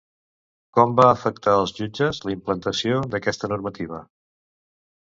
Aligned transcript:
Com 0.77 0.95
va 0.99 1.05
afectar 1.17 1.53
els 1.59 1.75
jutges 1.81 2.23
la 2.27 2.35
implantació 2.37 3.05
d'aquesta 3.13 3.53
normativa? 3.55 4.07